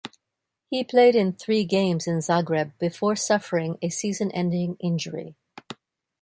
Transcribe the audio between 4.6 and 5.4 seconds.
injury.